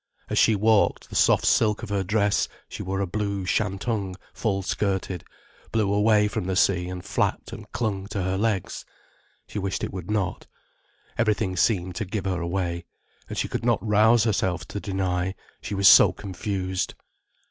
[0.31, 5.93] As she walked, the soft silk of her dress—she wore a blue shantung, full skirted—blew
[5.93, 8.83] away from the sea and flapped and clung to her legs.
[9.47, 10.47] She wished it would not.
[11.19, 12.85] Everything seemed to give her away,
[13.29, 16.95] and she could not rouse herself to deny, she was so confused.